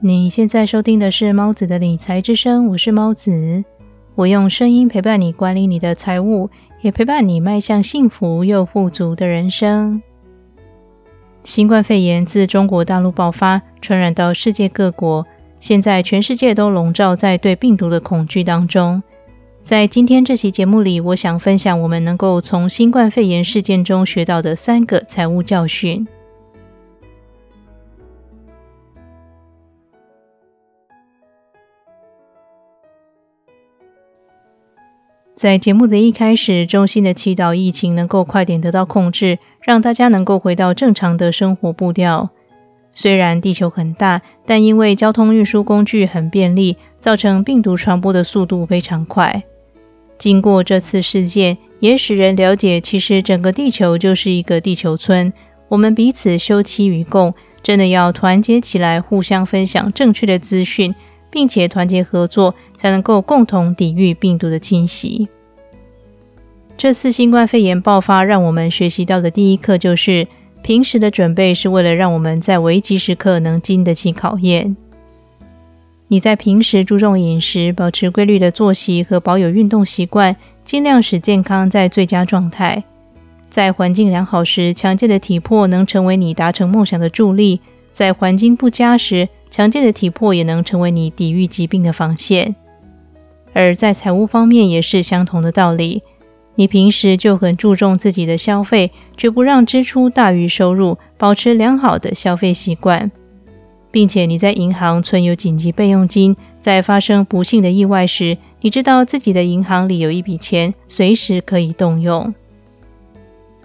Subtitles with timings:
[0.00, 3.64] 你现在收听的是猫子的理财之声，我是猫子，
[4.14, 6.48] 我用声音陪伴你管理你的财务，
[6.82, 10.00] 也陪伴你迈向幸福又富足的人生。
[11.42, 15.26] 新冠肺炎自中国大陆爆发，传染到世界各国，
[15.58, 19.02] 现在全世界都笼罩在对病毒的恐惧当中。
[19.62, 26.06] 在今天这期节目里，我想分享我们能够从新冠肺炎事件中学到的三个财务教训。
[35.38, 42.30] 在节目的一开始，衷心的祈祷疫情能够快点得到控制，让大家能够回到正常的生活步调。
[42.92, 49.44] 虽然地球很大，但因为交通运输工具很便利，造成病毒传播的速度非常快。
[50.18, 55.32] 经过这次事件，也使人了解，其实整个地球就是一个地球村，
[55.68, 57.32] 我们彼此休戚与共，
[57.62, 60.92] 真的要团结起来，互相分享正确的资讯。
[61.30, 65.28] 并且团结合作，才能够共同抵御病毒的侵袭。
[66.78, 70.28] 这次新冠肺炎爆发，让我们学习到的第一课就是：
[70.62, 74.76] 平时的准备是为了让我们在危急时刻能经得起考验。
[76.06, 82.84] 你在平时注重饮食，保持规律的作息和保有运动习惯，尽量使健康在最佳状态。
[83.50, 87.58] 在环境良好时，强健的体魄能成为你达成梦想的助力；
[87.92, 92.54] 在环境不佳时，强健的体魄也能成为你抵御疾病的防线，
[93.52, 96.02] 而在财务方面也是相同的道理。
[96.56, 103.12] 你平时就很注重自己的消费，绝不让支出大于收入，保持良好的消费习惯，
[103.92, 112.34] 并且你在银行存有紧急备用金，在发生不幸的意外时，你知道自己的银行里有一笔钱，随时可以动用，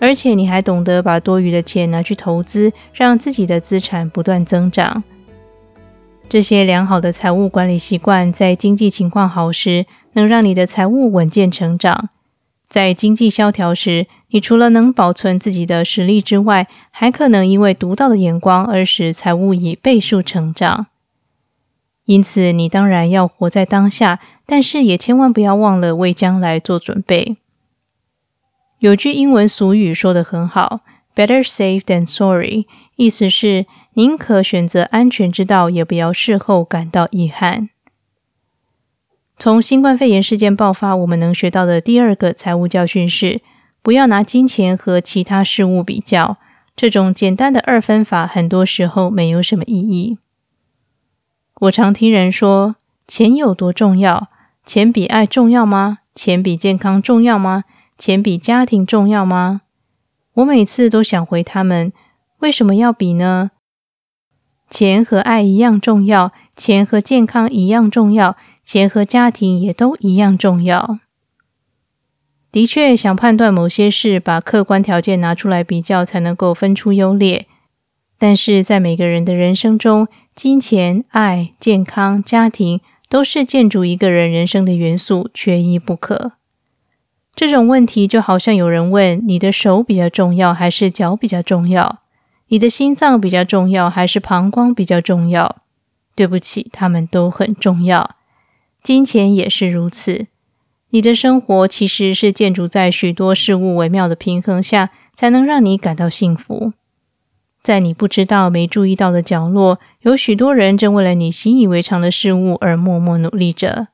[0.00, 5.04] 而且你还懂得把多余的钱拿去投资，让自己的资产不断增长。
[6.30, 12.10] 这些良好的财务管理习惯，在经济情况好时，能让你的财务稳健成长；
[12.68, 20.86] 在经济萧条时，你除了能保存自己的实力之外，还可能因为独到的眼光而使财务以倍数成长。
[22.04, 27.36] 因此，你当然要活在当下，但是也千万不要忘了为将来做准备。
[28.78, 30.82] 有句英文俗语说得很好
[31.16, 33.66] ：“Better safe than sorry”，意思是。
[33.94, 37.70] 宁可选择安全之道，也不要事后感到遗憾。
[39.38, 43.40] 从新冠肺炎事件爆发，我们能学到的第二个财务教训是：
[43.82, 46.36] 不要拿金钱和其他事物比较。
[46.76, 50.18] 这种简单的二分法，很多时候没有什么意义。
[51.62, 52.76] 我常听人说
[53.08, 54.28] ：“钱有多重要？
[54.64, 55.98] 钱比爱重要吗？
[56.14, 57.64] 钱比健康重要吗？
[57.98, 59.62] 钱比家庭重要吗？”
[60.34, 61.92] 我每次都想回他们：
[62.38, 63.50] 为什么要比呢？
[64.70, 71.00] 钱和爱一样重要，钱和健康一样重要，钱和家庭也都一样重要。
[72.52, 77.46] 的确，想判断某些事，把客观条件拿出来比较，才能够分出优劣。
[78.18, 86.32] 但是在每个人的人生中，金钱、爱、健康、家庭都是建筑一个人人生的元素，缺一不可。
[87.34, 92.00] 这种问题就好像有人问：你的手比较重要，还是脚比较重要？
[92.52, 95.62] 你的心脏比较重要，还是膀胱比较重要？
[96.16, 98.16] 对不起，他们都很重要。
[98.82, 100.26] 金钱也是如此。
[100.90, 106.72] 你的生活其实是建筑在许多事物微妙的平衡下，才能让你感到幸福。
[107.62, 113.86] 在你不知道、没注意到的角落，有许多人正为了你习以为常的事物而默默努力着。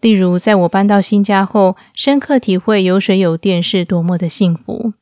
[0.00, 4.94] 例如，在我搬到新家后，深刻体会有水有电是多么的幸福。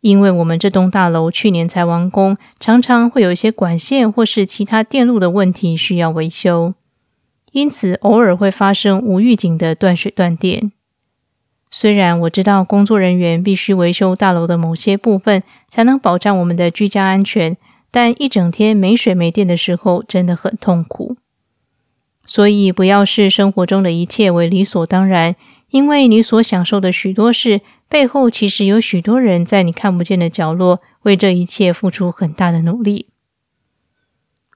[0.00, 6.74] 因为我们这栋大楼去年才完工，常常会有一些管线或是其他电路的问题需要维修，
[7.52, 10.70] 因此偶尔会发生无预警的断水断电。
[11.70, 17.56] 虽然我知道工作人员必须维修大楼的某些部分，才能保障我们的居家安全，
[17.90, 21.16] 但一整天没水没电的时候真的很痛苦。
[22.24, 25.34] 所以不要视生活中的一切为理所当然，
[25.70, 27.60] 因为你所享受的许多事。
[27.88, 33.08] 背后其实有许多人在你看不见的角落为这一切付出很大的努力。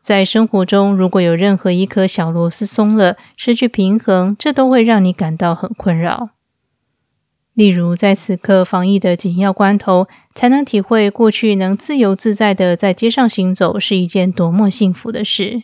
[0.03, 6.31] 在生活中，如果有任何一颗小螺丝松了，失去平衡，这都会让你感到很困扰。
[7.55, 15.62] 例如，在此刻防疫的紧要关头，才能体会过去能自由自在的在街上行走是一件多么幸福的事。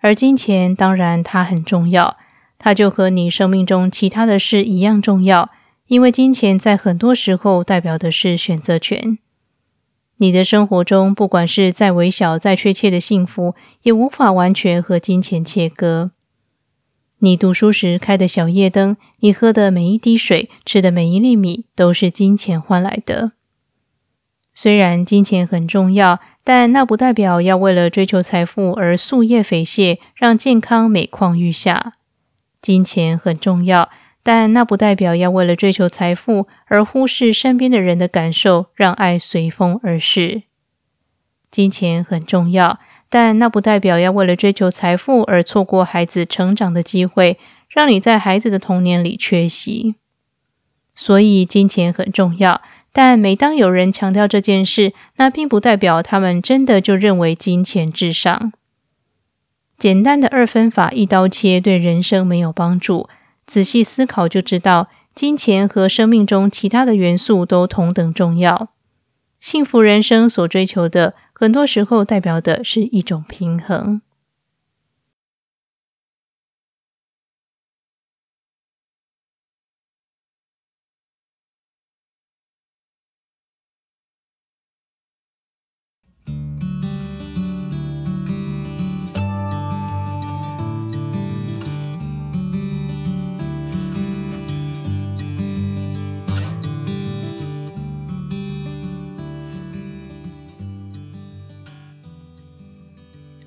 [0.00, 2.16] 而金钱，当然它很重要，
[2.62, 5.50] 它就和你生命中其他的事一样重要。
[5.88, 9.18] 因为金钱在很多时候代表的是选择权。
[10.18, 16.12] 你的生活中，不管是再微小、再确切的幸福，也无法完全和金钱切割。
[17.18, 23.32] 你读书时开的小夜灯，你喝的每一滴水，吃的每一粒米，都是金钱换来的。
[24.54, 31.94] 虽然金钱很重要，但那不代表要为了追求财富而夙夜匪懈，让健康每况愈下。
[32.62, 33.90] 金钱很重要。
[34.24, 40.44] 但那不代表要为了追求财富而忽视身边的人的感受，让爱随风而逝。
[41.50, 42.78] 金钱很重要，
[43.10, 47.36] 但那不代表要为了追求财富而错过孩子成长的机会，
[47.68, 49.96] 让你在孩子的童年里缺席。
[50.94, 52.62] 所以，金钱很重要，
[52.92, 58.52] 但每当有人强调这件事，那并不代表他们真的就认为金钱至上。
[59.82, 63.08] 简单的二分法一刀切，对人生没有帮助。
[63.44, 68.68] 仔细思考就知道，金钱和生命中其他的元素都同等重要。
[69.40, 74.00] 幸福人生所追求的，很多时候代表的是一种平衡。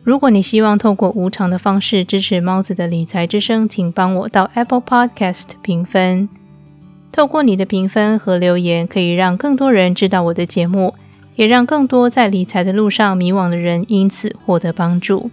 [0.05, 6.29] 如果你希望透过无偿的方式支持猫子的理财之声，请帮我到 Apple Podcast 评分。
[7.11, 10.93] 透过你的评分和留言，可以让更多人知道我的节目，
[11.35, 15.31] 也让更多在理财的路上迷惘的人因此获得帮助。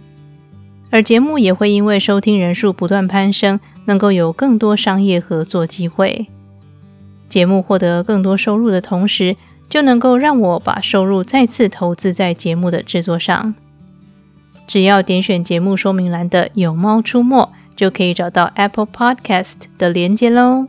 [0.89, 6.25] 而节目也会因为收听人数不断攀升，能够有更多商业合作机会。
[7.29, 9.35] 节目获得更多收入的同时，
[9.69, 13.53] 就能够让我把收入再次投资在节目的制作上。
[14.65, 20.67] 只要点选节目说明栏的“有猫出没”，就可以找到 Apple Podcast 的连接喽。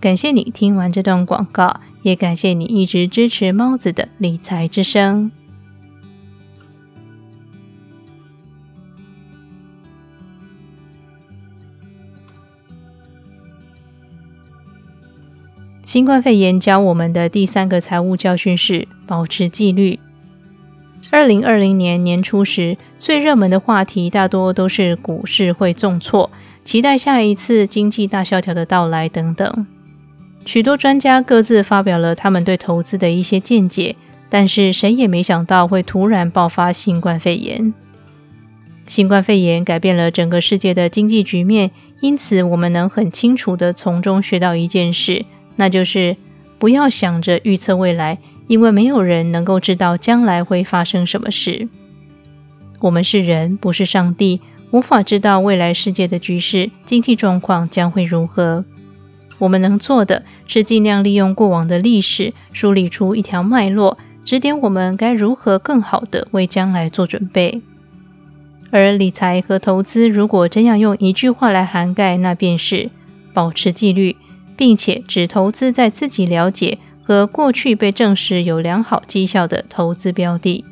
[0.00, 5.30] 感谢你听完这段广告，也感谢你一直支持猫子的理财之声。
[15.84, 19.98] 新冠肺炎教我们的第三个财务教训是保持纪律。
[21.12, 26.30] 二零二零年年初时，最热门的话题大多都是股市会重挫，
[26.64, 29.66] 期待下一次经济大萧条的到来等等。
[30.46, 33.96] 许多专家各自发表了他们对投资的一些见解，
[34.28, 37.74] 但是谁也没想到会突然爆发新冠肺炎。
[38.86, 45.24] 新冠肺炎改变了整个世界的经济局面，因此我们能很清楚地从中学到一件事，
[45.56, 46.16] 那就是
[46.58, 48.18] 不要想着预测未来。
[48.50, 51.68] 因为没有人能够知道将来会发生什么事。
[52.80, 54.40] 我们是人，不是上帝，
[54.72, 58.64] 无法知道未来世界的局势、经济状况将会如何。
[59.38, 67.62] 我们能做的是尽量利用过往的历史，梳理出一条脉络，指点我们该如何更好的为将来做准备。
[68.72, 72.90] 而理财和投资，如果真要用一句话来涵盖，那便是
[73.32, 74.16] 保持纪律，
[74.56, 76.78] 并且只投资在自己了解。
[77.10, 80.64] 和过去被证实有良好绩效的投资标的，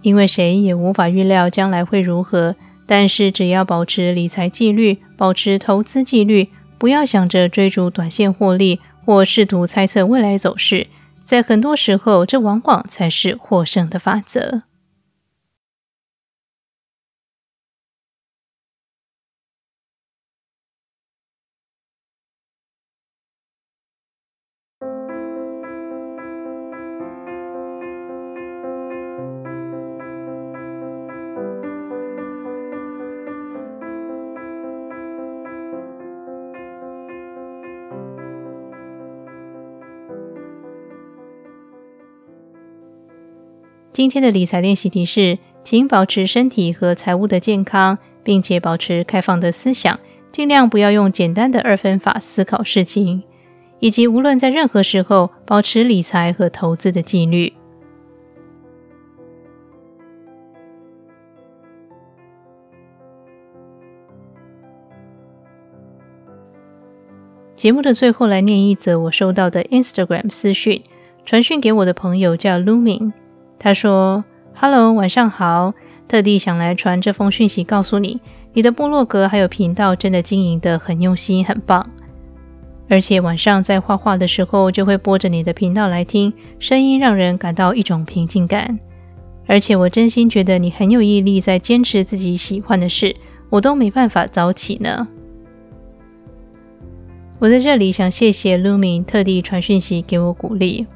[0.00, 2.56] 因为谁也无法预料将来会如何。
[2.86, 10.86] 但是只要保持理财纪律，保持投资纪律，不要想着追逐短线获利或试图猜测未来走势，
[11.26, 14.62] 在很多时候，这往往才是获胜的法则。
[43.92, 49.98] 今天的理财练习题是：请保持身体和财务的健康，并且保持开放的思想，
[50.30, 53.24] 尽量不要用简单的二分法思考事情，
[53.80, 57.52] 以及无论在任何时候保持理财和投资的纪律。
[67.56, 70.82] 节目的最后，来念一则我收到的 Instagram 私讯，
[71.26, 73.12] 传讯给我的朋友叫 Luming。
[73.62, 74.24] 他说
[74.54, 75.74] ：“Hello，晚上好，
[76.08, 78.18] 特地想来传这封讯息，告诉你，
[78.54, 81.86] 你的部落格还有频道真的经营的很用心，很棒。
[82.88, 88.78] 而且晚上在画画的时候就会播着你的频道来听，声音让人感到一种平静感。
[89.46, 93.14] 而且我真心觉得你很有毅力，在坚持自己喜欢的事，
[93.50, 95.06] 我都没办法早起呢。
[97.38, 100.86] 我在这里想谢谢 Lumi 特地传讯息给我鼓励。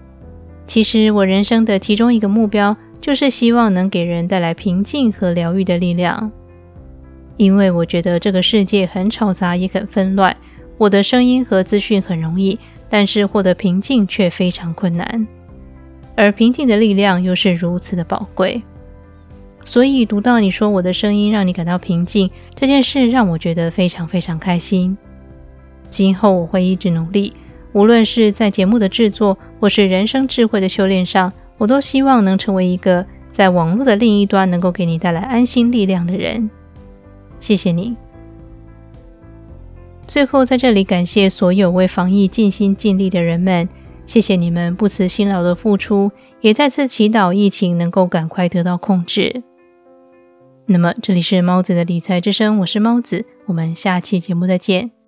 [0.66, 6.30] 其实我人生的其中一个目标，就是希望能给人带来平静和疗愈的力量。
[7.36, 10.36] 因为我觉得这个世界很吵杂，也很纷乱。
[10.78, 15.26] 我的声音和资讯很容易，但是获得平静却非常困难。
[16.16, 18.62] 而平静的力量又是如此的宝贵。
[19.64, 24.96] 所以读到你说我的声音让你感到平静这件事，让我觉得非常非常开心。
[25.90, 27.32] 今后我会一直努力，
[27.74, 36.48] 无论是在节目的制作，或是人生智慧的修炼上，我都希望能成为一个在网络的另一端能够给你带来安心力量的人。
[37.38, 37.94] 谢谢你。
[40.06, 43.68] 最后，在这里感谢所有为防疫尽心尽力的人们，
[44.06, 46.12] 谢谢你们不辞辛劳的付出，
[46.42, 49.42] 也再次祈祷疫情能够赶快得到控制。
[50.66, 55.03] 那么，这里是猫子的理财之声，我是猫子，我们下期节目再见。